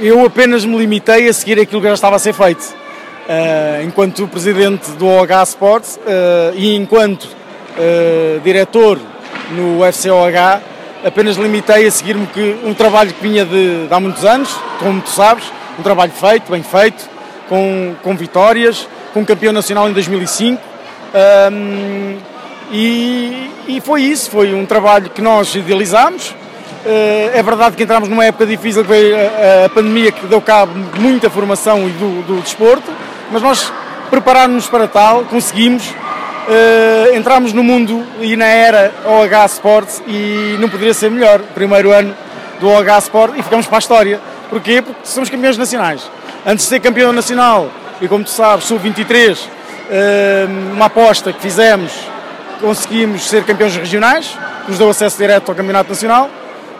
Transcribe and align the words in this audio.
eu 0.00 0.24
apenas 0.24 0.64
me 0.64 0.76
limitei 0.76 1.28
a 1.28 1.32
seguir 1.32 1.60
aquilo 1.60 1.80
que 1.80 1.86
já 1.88 1.94
estava 1.94 2.16
a 2.16 2.18
ser 2.18 2.32
feito. 2.32 2.62
Uh, 2.62 3.82
enquanto 3.84 4.28
presidente 4.28 4.90
do 4.92 5.06
OH 5.06 5.42
Sports 5.44 5.96
uh, 5.96 6.54
e 6.54 6.76
enquanto 6.76 7.24
uh, 7.24 8.40
diretor 8.44 9.00
no 9.50 9.80
FCOH, 9.92 10.62
apenas 11.04 11.36
limitei 11.36 11.86
a 11.86 11.90
seguir-me 11.90 12.28
um 12.64 12.72
trabalho 12.72 13.12
que 13.12 13.20
vinha 13.20 13.44
de, 13.44 13.86
de, 13.86 13.94
há 13.94 13.98
muitos 13.98 14.24
anos, 14.24 14.54
como 14.78 15.00
tu 15.00 15.10
sabes, 15.10 15.44
um 15.78 15.82
trabalho 15.82 16.12
feito, 16.12 16.50
bem 16.50 16.62
feito, 16.62 17.08
com, 17.48 17.94
com 18.02 18.16
vitórias, 18.16 18.88
com 19.12 19.24
campeão 19.24 19.52
nacional 19.52 19.88
em 19.88 19.92
2005. 19.92 20.62
Um, 21.52 22.18
e, 22.70 23.50
e, 23.68 23.80
foi 23.80 24.02
isso, 24.02 24.30
foi 24.30 24.52
um 24.52 24.66
trabalho 24.66 25.10
que 25.10 25.22
nós 25.22 25.54
idealizámos. 25.54 26.34
Uh, 26.86 27.34
é 27.34 27.42
verdade 27.42 27.76
que 27.76 27.82
entramos 27.82 28.08
numa 28.08 28.24
época 28.24 28.46
difícil, 28.46 28.82
que 28.84 28.88
veio 28.88 29.16
a, 29.64 29.68
pandemia 29.68 30.12
que 30.12 30.24
deu 30.28 30.40
cabo 30.40 30.72
de 30.72 31.00
muita 31.00 31.28
formação 31.28 31.88
e 31.88 31.90
do, 31.90 32.22
do 32.22 32.40
desporto, 32.40 32.88
mas 33.32 33.42
nós 33.42 33.72
preparámos-nos 34.08 34.68
para 34.68 34.86
tal, 34.86 35.24
conseguimos, 35.24 35.84
uh, 35.88 37.16
entramos 37.16 37.52
no 37.52 37.64
mundo 37.64 38.06
e 38.20 38.36
na 38.36 38.46
era 38.46 38.94
OH 39.04 39.46
Sports 39.46 40.00
e 40.06 40.56
não 40.60 40.68
poderia 40.68 40.94
ser 40.94 41.10
melhor. 41.10 41.40
Primeiro 41.56 41.90
ano 41.90 42.14
do 42.60 42.68
OH 42.68 42.98
Sport 42.98 43.34
e 43.36 43.42
ficamos 43.42 43.66
para 43.66 43.78
a 43.78 43.80
história. 43.80 44.20
Porquê? 44.48 44.80
Porque 44.80 45.00
somos 45.02 45.28
campeões 45.28 45.58
nacionais. 45.58 46.08
Antes 46.46 46.66
de 46.66 46.68
ser 46.68 46.78
campeão 46.78 47.12
nacional, 47.12 47.68
e 48.00 48.06
como 48.06 48.22
tu 48.22 48.30
sabes, 48.30 48.64
sub-23, 48.66 49.36
uh, 49.36 50.72
uma 50.72 50.86
aposta 50.86 51.32
que 51.32 51.40
fizemos, 51.40 51.90
conseguimos 52.60 53.28
ser 53.28 53.42
campeões 53.42 53.74
regionais, 53.74 54.38
nos 54.68 54.78
deu 54.78 54.88
acesso 54.88 55.18
direto 55.18 55.48
ao 55.48 55.54
Campeonato 55.56 55.88
Nacional. 55.90 56.30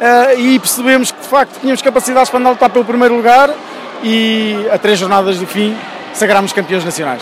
Uh, 0.00 0.40
e 0.40 0.58
percebemos 0.58 1.10
que 1.10 1.20
de 1.20 1.28
facto 1.28 1.60
tínhamos 1.60 1.82
capacidades 1.82 2.30
para 2.30 2.40
lutar 2.40 2.70
pelo 2.70 2.86
primeiro 2.86 3.14
lugar 3.14 3.50
e 4.02 4.66
a 4.72 4.78
três 4.78 4.98
jornadas 4.98 5.38
do 5.38 5.46
fim 5.46 5.76
sagrámos 6.14 6.54
campeões 6.54 6.82
nacionais. 6.82 7.20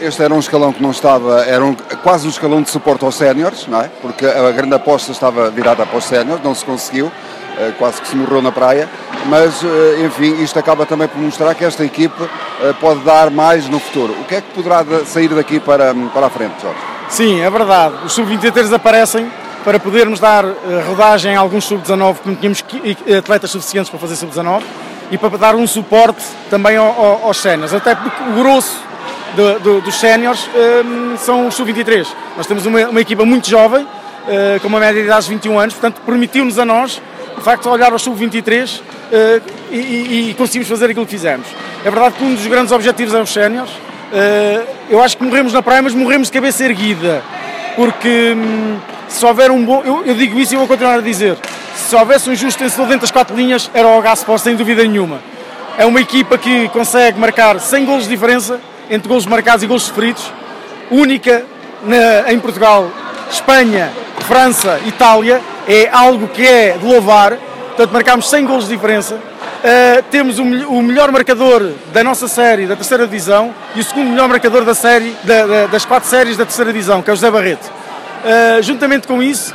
Este 0.00 0.24
era 0.24 0.34
um 0.34 0.40
escalão 0.40 0.72
que 0.72 0.82
não 0.82 0.90
estava, 0.90 1.44
era 1.44 1.64
um, 1.64 1.72
quase 2.02 2.26
um 2.26 2.30
escalão 2.30 2.62
de 2.62 2.68
suporte 2.68 3.04
aos 3.04 3.14
séniores, 3.14 3.68
não 3.68 3.80
é? 3.80 3.88
Porque 4.02 4.26
a 4.26 4.50
grande 4.50 4.74
aposta 4.74 5.12
estava 5.12 5.48
virada 5.50 5.86
para 5.86 5.96
os 5.96 6.04
séniores, 6.04 6.42
não 6.42 6.52
se 6.52 6.64
conseguiu, 6.64 7.12
eh, 7.56 7.72
quase 7.78 8.02
que 8.02 8.08
se 8.08 8.16
morreu 8.16 8.42
na 8.42 8.50
praia, 8.50 8.88
mas 9.26 9.62
eh, 9.62 10.04
enfim, 10.04 10.42
isto 10.42 10.58
acaba 10.58 10.84
também 10.84 11.06
por 11.06 11.18
mostrar 11.20 11.54
que 11.54 11.64
esta 11.64 11.84
equipe 11.84 12.28
pode 12.80 13.00
dar 13.00 13.30
mais 13.30 13.68
no 13.68 13.78
futuro. 13.78 14.14
O 14.20 14.24
que 14.24 14.34
é 14.34 14.40
que 14.40 14.48
poderá 14.52 14.84
sair 15.06 15.28
daqui 15.28 15.60
para, 15.60 15.94
para 16.12 16.26
a 16.26 16.30
frente, 16.30 16.60
Jorge? 16.60 16.78
Sim, 17.08 17.40
é 17.40 17.48
verdade. 17.48 17.94
Os 18.04 18.12
sub-23 18.12 18.72
aparecem 18.74 19.30
para 19.64 19.78
podermos 19.78 20.20
dar 20.20 20.44
rodagem 20.86 21.34
a 21.34 21.40
alguns 21.40 21.64
sub-19, 21.64 22.16
que 22.18 22.28
não 22.28 22.36
tínhamos 22.36 22.64
atletas 23.18 23.50
suficientes 23.50 23.90
para 23.90 23.98
fazer 23.98 24.16
sub-19, 24.16 24.62
e 25.10 25.18
para 25.18 25.36
dar 25.38 25.54
um 25.54 25.66
suporte 25.66 26.24
também 26.50 26.76
aos 26.76 27.38
séniores, 27.38 27.72
até 27.72 27.94
porque 27.94 28.22
o 28.22 28.42
grosso 28.42 28.76
do, 29.34 29.60
do, 29.60 29.80
dos 29.80 29.98
séniores 29.98 30.48
um, 30.84 31.16
são 31.16 31.48
os 31.48 31.54
sub-23. 31.54 32.06
Nós 32.36 32.46
temos 32.46 32.64
uma, 32.66 32.88
uma, 32.88 33.00
equipa 33.00 33.24
muito 33.24 33.48
jovem, 33.48 33.84
uh, 33.84 34.60
com 34.60 34.68
uma 34.68 34.80
média 34.80 35.00
de 35.00 35.06
idade 35.06 35.26
de 35.26 35.32
21 35.32 35.58
anos, 35.58 35.74
portanto 35.74 36.00
permitiu-nos 36.04 36.58
a 36.58 36.64
nós, 36.64 37.00
de 37.36 37.42
facto, 37.42 37.68
olhar 37.68 37.92
aos 37.92 38.02
sub-23 38.02 38.80
uh, 38.80 39.42
e, 39.70 39.76
e, 39.76 40.30
e, 40.30 40.34
conseguimos 40.34 40.68
fazer 40.68 40.86
aquilo 40.86 41.04
que 41.04 41.12
fizemos. 41.12 41.46
É 41.84 41.90
verdade 41.90 42.14
que 42.14 42.24
um 42.24 42.34
dos 42.34 42.46
grandes 42.46 42.72
objetivos 42.72 43.14
é 43.14 43.20
os 43.20 43.32
séniores. 43.32 43.70
Uh, 43.70 44.66
eu 44.88 45.02
acho 45.02 45.16
que 45.16 45.24
morremos 45.24 45.52
na 45.52 45.62
praia, 45.62 45.82
mas 45.82 45.94
morremos 45.94 46.28
de 46.28 46.32
cabeça 46.32 46.64
erguida, 46.64 47.22
porque 47.76 48.34
um, 48.36 48.78
se 49.08 49.24
houver 49.24 49.50
um 49.50 49.64
bom. 49.64 49.82
Eu, 49.84 50.04
eu, 50.06 50.14
digo 50.14 50.38
isso 50.38 50.54
e 50.54 50.56
vou 50.56 50.66
continuar 50.66 50.98
a 50.98 51.00
dizer. 51.00 51.36
Se 51.74 51.94
houvesse 51.96 52.30
um 52.30 52.34
justo 52.34 52.62
vencedor 52.62 52.86
dentro 52.86 53.02
das 53.02 53.10
quatro 53.10 53.36
linhas, 53.36 53.70
era 53.74 53.86
o 53.86 54.00
Gasport, 54.00 54.40
sem 54.40 54.56
dúvida 54.56 54.82
nenhuma. 54.82 55.20
É 55.76 55.84
uma 55.84 56.00
equipa 56.00 56.38
que 56.38 56.68
consegue 56.68 57.18
marcar 57.18 57.58
100 57.58 57.84
golos 57.84 58.04
de 58.04 58.10
diferença 58.10 58.60
entre 58.88 59.08
golos 59.08 59.26
marcados 59.26 59.62
e 59.62 59.66
golos 59.66 59.84
sofridos, 59.84 60.32
única 60.90 61.44
na, 61.82 62.32
em 62.32 62.38
Portugal, 62.38 62.90
Espanha, 63.30 63.90
França, 64.20 64.80
Itália, 64.86 65.40
é 65.66 65.88
algo 65.90 66.28
que 66.28 66.46
é 66.46 66.76
de 66.78 66.84
louvar. 66.84 67.36
Portanto, 67.68 67.92
marcámos 67.92 68.30
100 68.30 68.46
golos 68.46 68.68
de 68.68 68.74
diferença. 68.74 69.14
Uh, 69.16 70.02
temos 70.10 70.38
o, 70.38 70.42
o, 70.42 70.82
melhor 70.82 71.10
marcador 71.10 71.72
da 71.92 72.04
nossa 72.04 72.28
série, 72.28 72.66
da 72.66 72.76
terceira 72.76 73.06
divisão, 73.06 73.54
e 73.74 73.80
o 73.80 73.84
segundo 73.84 74.10
melhor 74.10 74.28
marcador 74.28 74.64
da 74.64 74.74
série, 74.74 75.16
da, 75.24 75.46
da, 75.46 75.66
das 75.66 75.84
quatro 75.84 76.08
séries 76.08 76.36
da 76.36 76.44
terceira 76.44 76.70
divisão, 76.70 77.00
que 77.00 77.08
é 77.08 77.12
o 77.12 77.16
José 77.16 77.30
Barreto. 77.30 77.72
Uh, 78.24 78.62
juntamente 78.62 79.06
com 79.06 79.22
isso, 79.22 79.54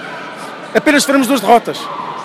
apenas 0.75 1.01
sofremos 1.01 1.25
duas 1.25 1.41
derrotas. 1.41 1.79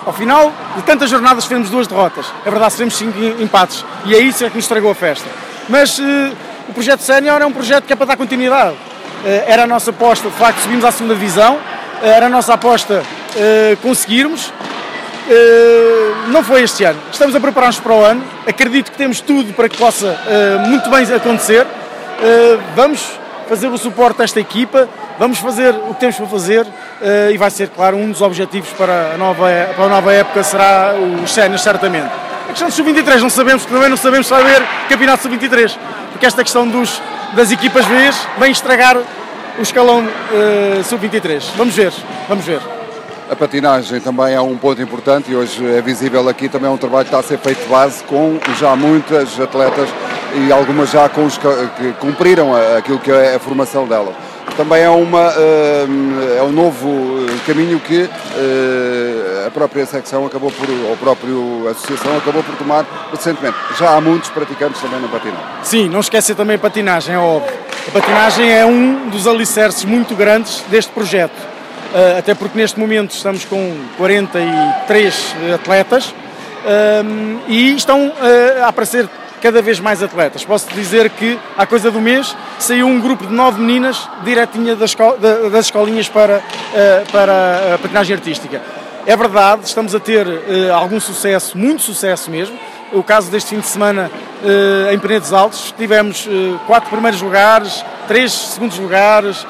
Ao 0.05 0.13
final 0.13 0.53
de 0.75 0.83
tantas 0.83 1.09
jornadas 1.09 1.43
sofremos 1.43 1.71
duas 1.71 1.87
derrotas. 1.87 2.27
É 2.45 2.51
verdade, 2.51 2.73
sofremos 2.73 2.95
cinco 2.95 3.17
empates. 3.41 3.83
E 4.05 4.13
é 4.13 4.19
isso 4.19 4.45
é 4.45 4.49
que 4.49 4.55
nos 4.55 4.65
estragou 4.65 4.91
a 4.91 4.95
festa. 4.95 5.27
Mas 5.67 5.97
uh, 5.97 6.03
o 6.69 6.73
projeto 6.73 6.99
Sénior 6.99 7.41
é 7.41 7.45
um 7.47 7.51
projeto 7.51 7.85
que 7.85 7.93
é 7.93 7.95
para 7.95 8.05
dar 8.05 8.17
continuidade. 8.17 8.75
era 9.47 9.63
a 9.63 9.67
nossa 9.67 9.89
aposta, 9.89 10.29
de 10.29 10.35
facto, 10.35 10.59
subimos 10.59 10.85
à 10.85 10.91
segunda 10.91 11.15
divisão. 11.15 11.57
era 12.03 12.27
a 12.27 12.29
nossa 12.29 12.53
aposta 12.53 13.01
conseguirmos. 13.81 14.53
não 16.27 16.43
foi 16.43 16.61
este 16.61 16.83
ano. 16.83 16.99
Estamos 17.11 17.35
a 17.35 17.39
preparar-nos 17.39 17.79
para 17.79 17.93
o 17.93 18.03
ano. 18.03 18.23
Acredito 18.47 18.91
que 18.91 18.97
temos 18.97 19.19
tudo 19.19 19.51
para 19.53 19.67
que 19.67 19.77
possa 19.77 20.15
muito 20.67 20.89
bem 20.91 21.11
acontecer. 21.11 21.65
vamos 22.75 23.24
fazer 23.47 23.67
o 23.67 23.77
suporte 23.77 24.17
desta 24.17 24.39
equipa, 24.39 24.87
vamos 25.19 25.39
fazer 25.39 25.73
o 25.73 25.93
que 25.93 25.99
temos 25.99 26.15
para 26.15 26.27
fazer 26.27 26.67
e 27.31 27.37
vai 27.37 27.49
ser, 27.51 27.69
claro, 27.69 27.97
um 27.97 28.11
dos 28.11 28.21
objetivos 28.21 28.69
para 28.71 29.13
a 29.13 29.17
nova, 29.17 29.47
para 29.75 29.85
a 29.85 29.89
nova 29.89 30.13
época 30.13 30.43
será 30.43 30.93
os 31.23 31.31
sénios, 31.31 31.61
certamente. 31.61 32.09
A 32.47 32.49
questão 32.49 32.67
do 32.67 32.73
sub-23 32.73 33.19
não 33.21 33.29
sabemos, 33.29 33.65
também 33.65 33.89
não 33.89 33.97
sabemos 33.97 34.27
se 34.27 34.33
vai 34.33 34.41
haver 34.41 34.61
campeonato 34.87 35.23
sub-23, 35.23 35.77
porque 36.11 36.25
esta 36.25 36.43
questão 36.43 36.67
dos, 36.67 37.01
das 37.33 37.51
equipas 37.51 37.85
B 37.85 37.95
vem 38.37 38.51
estragar 38.51 38.97
o 39.57 39.61
escalão 39.61 40.03
uh, 40.03 40.83
sub-23. 40.83 41.43
Vamos 41.55 41.75
ver, 41.75 41.91
vamos 42.27 42.45
ver. 42.45 42.61
A 43.29 43.35
patinagem 43.35 43.99
também 43.99 44.35
é 44.35 44.41
um 44.41 44.55
ponto 44.55 44.79
importante 44.81 45.31
e 45.31 45.35
hoje 45.35 45.65
é 45.65 45.81
visível 45.81 46.29
aqui 46.29 46.47
também 46.47 46.69
é 46.69 46.71
um 46.71 46.77
trabalho 46.77 47.05
que 47.05 47.09
está 47.09 47.19
a 47.19 47.23
ser 47.23 47.39
feito 47.39 47.63
de 47.63 47.67
base 47.67 48.03
com 48.03 48.39
já 48.59 48.75
muitas 48.75 49.39
atletas 49.39 49.89
e 50.35 50.51
algumas 50.51 50.91
já 50.91 51.09
cumpriram 51.99 52.51
aquilo 52.77 52.99
que 52.99 53.11
é 53.11 53.35
a 53.35 53.39
formação 53.39 53.87
delas. 53.87 54.13
Também 54.57 54.83
é, 54.83 54.89
uma, 54.89 55.33
eh, 55.35 56.37
é 56.37 56.43
um 56.43 56.51
novo 56.51 57.25
caminho 57.45 57.77
que 57.79 58.03
eh, 58.03 59.43
a 59.47 59.51
própria 59.51 59.85
secção 59.85 60.25
acabou 60.25 60.49
por, 60.49 60.69
ou 60.69 60.93
a 60.93 60.95
própria 60.95 61.71
associação 61.71 62.17
acabou 62.17 62.41
por 62.41 62.55
tomar 62.55 62.85
recentemente. 63.11 63.57
Já 63.77 63.95
há 63.95 63.99
muitos 63.99 64.29
praticantes 64.29 64.79
também 64.79 65.01
na 65.01 65.09
patinagem. 65.09 65.45
Sim, 65.63 65.89
não 65.89 65.99
esquecer 65.99 66.35
também 66.35 66.55
a 66.55 66.59
patinagem, 66.59 67.15
é 67.15 67.17
óbvio. 67.17 67.53
A 67.87 67.91
patinagem 67.91 68.49
é 68.49 68.65
um 68.65 69.09
dos 69.09 69.27
alicerces 69.27 69.83
muito 69.83 70.15
grandes 70.15 70.63
deste 70.69 70.91
projeto. 70.91 71.35
Eh, 71.93 72.19
até 72.19 72.33
porque 72.33 72.57
neste 72.57 72.79
momento 72.79 73.11
estamos 73.11 73.43
com 73.43 73.75
43 73.97 75.35
atletas 75.53 76.13
e 77.47 77.75
estão 77.75 78.11
a 78.63 78.67
aparecer 78.69 79.07
cada 79.45 79.61
vez 79.61 79.79
mais 79.79 80.01
atletas. 80.01 80.43
Posso 80.43 80.67
dizer 80.73 81.07
que, 81.07 81.37
há 81.55 81.67
coisa 81.67 81.91
do 81.91 82.01
mês, 82.01 82.35
saiu 82.57 82.87
um 82.87 82.99
grupo 82.99 83.27
de 83.27 83.31
nove 83.31 83.61
meninas 83.61 84.09
diretinha 84.23 84.75
das, 84.75 84.95
das 85.51 85.65
escolinhas 85.65 86.09
para, 86.09 86.41
eh, 86.73 87.03
para 87.11 87.75
a 87.75 87.77
patinagem 87.77 88.15
artística. 88.15 88.59
É 89.05 89.15
verdade, 89.15 89.61
estamos 89.65 89.93
a 89.93 89.99
ter 89.99 90.25
eh, 90.27 90.71
algum 90.71 90.99
sucesso, 90.99 91.55
muito 91.55 91.83
sucesso 91.83 92.31
mesmo. 92.31 92.57
O 92.91 93.03
caso 93.03 93.29
deste 93.29 93.51
fim 93.51 93.59
de 93.59 93.67
semana 93.67 94.09
eh, 94.43 94.95
em 94.95 94.97
Penedos 94.97 95.31
Altos, 95.31 95.71
tivemos 95.77 96.27
quatro 96.65 96.89
primeiros 96.89 97.21
lugares, 97.21 97.85
três 98.07 98.33
segundos 98.33 98.79
lugares, 98.79 99.45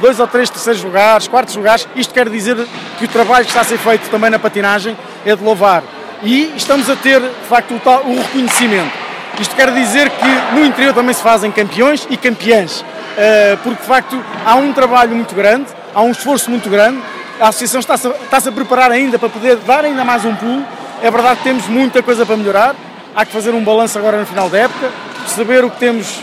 dois 0.00 0.20
ou 0.20 0.26
três 0.26 0.48
terceiros 0.48 0.82
lugares, 0.82 1.28
quartos 1.28 1.54
lugares. 1.54 1.86
Isto 1.94 2.14
quer 2.14 2.30
dizer 2.30 2.56
que 2.98 3.04
o 3.04 3.08
trabalho 3.08 3.44
que 3.44 3.50
está 3.50 3.60
a 3.60 3.64
ser 3.64 3.76
feito 3.76 4.08
também 4.08 4.30
na 4.30 4.38
patinagem 4.38 4.96
é 5.26 5.36
de 5.36 5.44
louvar. 5.44 5.82
E 6.22 6.50
estamos 6.56 6.88
a 6.88 6.96
ter, 6.96 7.20
de 7.20 7.46
facto, 7.46 7.74
o 7.74 8.22
reconhecimento. 8.22 9.01
Isto 9.40 9.56
quer 9.56 9.72
dizer 9.72 10.10
que 10.10 10.54
no 10.54 10.64
interior 10.64 10.94
também 10.94 11.14
se 11.14 11.22
fazem 11.22 11.50
campeões 11.50 12.06
e 12.10 12.16
campeãs, 12.16 12.84
eh, 13.16 13.56
porque 13.62 13.80
de 13.80 13.88
facto 13.88 14.22
há 14.44 14.54
um 14.56 14.72
trabalho 14.72 15.14
muito 15.14 15.34
grande, 15.34 15.66
há 15.94 16.02
um 16.02 16.10
esforço 16.10 16.50
muito 16.50 16.68
grande, 16.68 17.00
a 17.40 17.48
associação 17.48 17.80
está-se 17.80 18.08
está 18.08 18.36
a 18.36 18.52
preparar 18.52 18.92
ainda 18.92 19.18
para 19.18 19.28
poder 19.28 19.56
dar 19.56 19.84
ainda 19.84 20.04
mais 20.04 20.24
um 20.24 20.34
pulo. 20.34 20.64
É 21.02 21.10
verdade 21.10 21.38
que 21.38 21.44
temos 21.44 21.66
muita 21.66 22.02
coisa 22.02 22.26
para 22.26 22.36
melhorar, 22.36 22.76
há 23.16 23.24
que 23.24 23.32
fazer 23.32 23.52
um 23.52 23.64
balanço 23.64 23.98
agora 23.98 24.18
no 24.18 24.26
final 24.26 24.48
da 24.48 24.58
época, 24.58 24.90
perceber 25.22 25.64
o 25.64 25.70
que 25.70 25.78
temos 25.78 26.20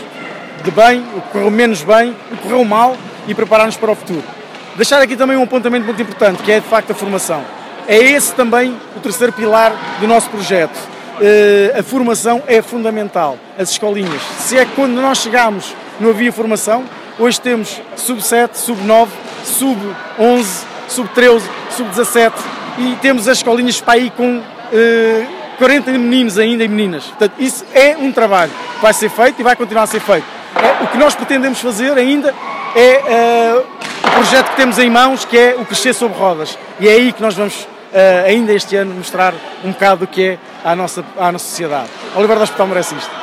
de 0.62 0.70
bem, 0.70 1.04
o 1.16 1.20
que 1.20 1.28
correu 1.32 1.50
menos 1.50 1.82
bem, 1.82 2.16
o 2.32 2.36
que 2.36 2.42
correu 2.44 2.64
mal 2.64 2.96
e 3.26 3.34
preparar-nos 3.34 3.76
para 3.76 3.90
o 3.90 3.94
futuro. 3.94 4.24
Deixar 4.76 5.02
aqui 5.02 5.16
também 5.16 5.36
um 5.36 5.42
apontamento 5.42 5.84
muito 5.84 6.00
importante, 6.00 6.42
que 6.42 6.52
é 6.52 6.60
de 6.60 6.66
facto 6.66 6.92
a 6.92 6.94
formação. 6.94 7.42
É 7.88 7.96
esse 7.96 8.32
também 8.34 8.74
o 8.96 9.00
terceiro 9.00 9.32
pilar 9.32 9.72
do 10.00 10.06
nosso 10.06 10.30
projeto 10.30 10.78
eh, 11.20 11.74
a 11.78 11.82
formação 11.82 12.42
é 12.46 12.62
fundamental, 12.62 13.38
as 13.58 13.70
escolinhas. 13.70 14.22
Se 14.38 14.56
é 14.56 14.64
que 14.64 14.72
quando 14.74 14.94
nós 14.94 15.18
chegámos 15.18 15.74
não 16.00 16.10
havia 16.10 16.32
formação, 16.32 16.84
hoje 17.18 17.38
temos 17.38 17.80
sub-7, 17.94 18.54
sub-9, 18.54 19.08
sub-11, 19.44 20.64
sub-13, 20.88 21.42
sub-17 21.76 22.32
e 22.78 22.96
temos 23.02 23.28
as 23.28 23.36
escolinhas 23.36 23.80
para 23.82 23.94
aí 23.94 24.10
com 24.10 24.42
eh, 24.72 25.26
40 25.58 25.90
meninos 25.92 26.38
ainda 26.38 26.64
e 26.64 26.68
meninas. 26.68 27.04
Portanto, 27.04 27.34
isso 27.38 27.66
é 27.74 27.94
um 27.98 28.10
trabalho 28.10 28.50
que 28.76 28.80
vai 28.80 28.94
ser 28.94 29.10
feito 29.10 29.38
e 29.40 29.42
vai 29.42 29.54
continuar 29.54 29.82
a 29.82 29.86
ser 29.86 30.00
feito. 30.00 30.24
É, 30.56 30.84
o 30.84 30.86
que 30.86 30.96
nós 30.96 31.14
pretendemos 31.14 31.60
fazer 31.60 31.92
ainda 31.98 32.34
é 32.74 32.92
eh, 32.92 33.62
o 34.06 34.10
projeto 34.12 34.50
que 34.52 34.56
temos 34.56 34.78
em 34.78 34.88
mãos, 34.88 35.26
que 35.26 35.36
é 35.36 35.54
o 35.58 35.66
Crescer 35.66 35.92
Sobre 35.92 36.18
Rodas. 36.18 36.58
E 36.80 36.88
é 36.88 36.92
aí 36.92 37.12
que 37.12 37.20
nós 37.20 37.34
vamos 37.34 37.68
ainda 38.26 38.52
este 38.52 38.76
ano 38.76 38.94
mostrar 38.94 39.34
um 39.64 39.72
bocado 39.72 40.00
do 40.00 40.06
que 40.06 40.22
é 40.22 40.38
à 40.64 40.74
nossa, 40.76 41.04
à 41.18 41.32
nossa 41.32 41.46
sociedade. 41.46 41.88
A 42.14 42.20
Liberdade 42.20 42.38
do 42.38 42.42
Hospital 42.44 42.66
merece 42.68 42.94
isto. 42.94 43.19